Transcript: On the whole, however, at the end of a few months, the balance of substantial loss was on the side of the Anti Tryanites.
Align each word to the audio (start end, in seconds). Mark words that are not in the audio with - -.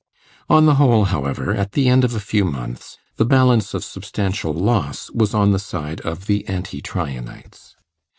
On 0.49 0.65
the 0.65 0.73
whole, 0.81 1.05
however, 1.05 1.53
at 1.53 1.73
the 1.73 1.87
end 1.87 2.03
of 2.03 2.15
a 2.15 2.19
few 2.19 2.43
months, 2.43 2.97
the 3.17 3.23
balance 3.23 3.75
of 3.75 3.83
substantial 3.83 4.51
loss 4.51 5.11
was 5.11 5.35
on 5.35 5.51
the 5.51 5.59
side 5.59 6.01
of 6.01 6.25
the 6.25 6.43
Anti 6.47 6.81
Tryanites. 6.81 7.75